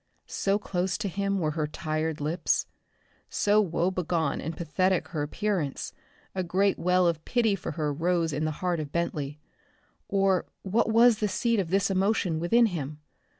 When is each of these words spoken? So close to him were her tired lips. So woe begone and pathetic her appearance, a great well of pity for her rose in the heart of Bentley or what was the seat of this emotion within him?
So 0.25 0.57
close 0.57 0.97
to 0.97 1.07
him 1.07 1.37
were 1.37 1.51
her 1.51 1.67
tired 1.67 2.19
lips. 2.19 2.65
So 3.29 3.61
woe 3.61 3.91
begone 3.91 4.41
and 4.41 4.57
pathetic 4.57 5.09
her 5.09 5.21
appearance, 5.21 5.93
a 6.33 6.41
great 6.43 6.79
well 6.79 7.05
of 7.05 7.23
pity 7.23 7.53
for 7.55 7.73
her 7.73 7.93
rose 7.93 8.33
in 8.33 8.43
the 8.43 8.49
heart 8.65 8.79
of 8.79 8.91
Bentley 8.91 9.39
or 10.07 10.47
what 10.63 10.89
was 10.91 11.19
the 11.19 11.27
seat 11.27 11.59
of 11.59 11.69
this 11.69 11.91
emotion 11.91 12.39
within 12.39 12.65
him? 12.65 12.97